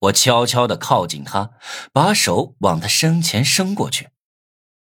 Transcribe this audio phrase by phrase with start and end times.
[0.00, 1.50] 我悄悄的靠近他，
[1.92, 4.10] 把手往他身前伸过去。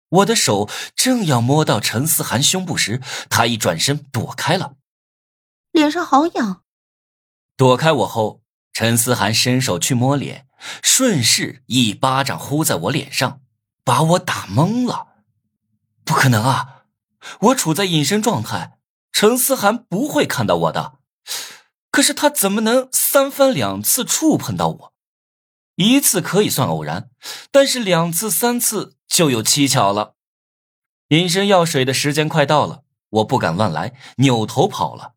[0.08, 4.76] 我的手正要摸到陈思涵胸部时，他一转身躲开了。
[5.72, 6.62] 脸上好痒。
[7.56, 10.46] 躲开我后，陈思涵伸手去摸脸，
[10.82, 13.40] 顺势一巴掌呼在我脸上，
[13.84, 15.08] 把我打懵了。
[16.04, 16.84] 不可能啊！
[17.40, 18.78] 我处在隐身状态，
[19.12, 20.98] 陈思涵不会看到我的。
[21.90, 24.93] 可是他怎么能三番两次触碰到我？
[25.76, 27.10] 一次可以算偶然，
[27.50, 30.14] 但是两次、三次就有蹊跷了。
[31.08, 35.14] 隐身药水的时间快到了，我不敢乱来，扭头跑了。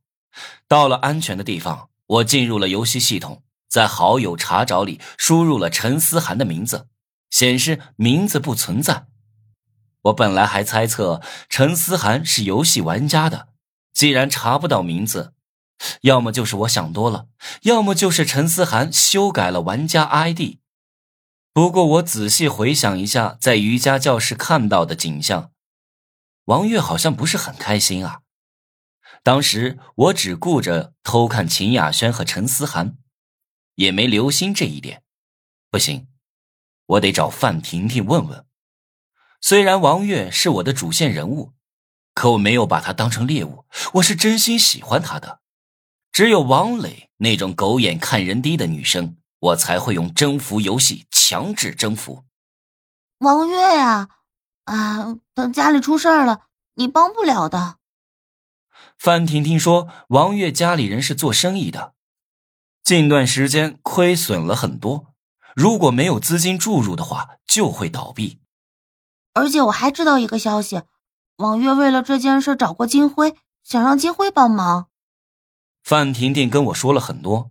[0.67, 6.87] 到了安全的地方，我进入了游戏系统，在好友查找里输入了陈思涵的名字，
[7.29, 9.07] 显示名字不存在。
[10.03, 13.49] 我本来还猜测陈思涵是游戏玩家的，
[13.93, 15.33] 既然查不到名字。
[16.01, 17.27] 要么就是我想多了，
[17.63, 20.57] 要么就是陈思涵修改了玩家 ID。
[21.53, 25.51] 不过我仔细回想一下，在瑜伽教室看到的景象，
[26.45, 28.21] 王月好像不是很开心啊。
[29.23, 32.97] 当时我只顾着偷看秦雅轩和陈思涵，
[33.75, 35.03] 也没留心这一点。
[35.69, 36.07] 不行，
[36.85, 38.45] 我得找范婷婷问问。
[39.41, 41.53] 虽然王月是我的主线人物，
[42.13, 45.41] 可我没有把她当成猎物，我是真心喜欢她的。
[46.17, 52.23] 只有王磊那种狗眼看人低的女生，我才会用征服游戏强制征服。
[53.19, 54.09] 王月呀，
[54.63, 57.75] 啊，等家里出事儿了，你帮不了的。
[58.97, 61.93] 范婷婷说，王月家里人是做生意的，
[62.83, 65.13] 近段时间亏损了很多，
[65.55, 68.39] 如果没有资金注入的话，就会倒闭。
[69.35, 70.81] 而且我还知道一个消息，
[71.35, 74.89] 王月为了这件事找过金辉，想让金辉帮忙。
[75.87, 77.49] 范婷婷跟我说了很多，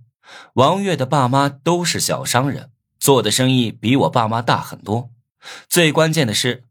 [0.53, 2.71] 王月的爸妈都是小商人，
[3.01, 5.09] 做的生意比我爸妈大很多。
[5.71, 6.65] 最关键的是，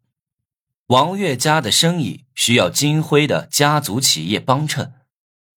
[0.86, 4.94] 王月家的生意需要金辉的家族企业帮衬，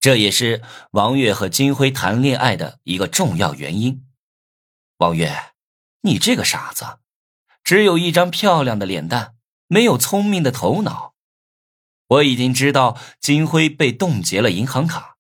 [0.01, 0.63] 这也是
[0.93, 4.07] 王月和金辉谈恋爱的一个重要原因。
[4.97, 5.53] 王月，
[6.01, 7.01] 你这个傻子，
[7.63, 9.35] 只有一张漂亮的脸蛋，
[9.67, 11.13] 没有聪明的头脑。
[12.07, 15.18] 我已经知道金辉被冻结了银行卡。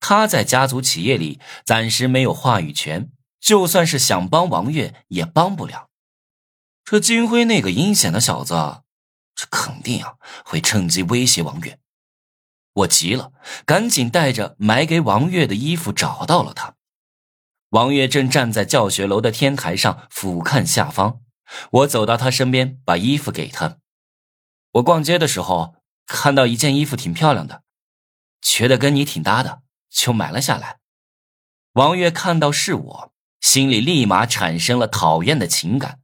[0.00, 3.10] 他在家族企业里暂时没有话语权，
[3.40, 5.88] 就算是想帮王月也帮不了。
[6.84, 8.82] 这金辉那个阴险的小子，
[9.34, 10.14] 这肯定啊
[10.44, 11.78] 会趁机威胁王月。
[12.72, 13.32] 我急了，
[13.66, 16.76] 赶紧带着买给王月的衣服找到了他。
[17.70, 21.20] 王月正站在教学楼的天台上俯瞰下方，
[21.72, 23.78] 我走到他身边，把衣服给他。
[24.72, 25.74] 我逛街的时候
[26.06, 27.64] 看到一件衣服挺漂亮的，
[28.40, 29.62] 觉得跟你挺搭的。
[29.88, 30.78] 就买了下来。
[31.72, 36.00] 王月看到是我，心里立马产生了讨厌的情感，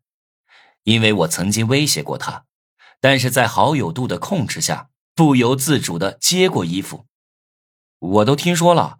[0.84, 2.44] 因为我曾经威胁过他，
[3.00, 7.06] 但是在好友度的控制下，不由自主的接过衣服。
[7.98, 8.98] 我都听说了，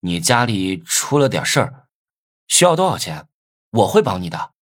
[0.00, 1.88] 你家里出了点事儿，
[2.46, 3.28] 需要多少钱？
[3.70, 4.52] 我会帮你的。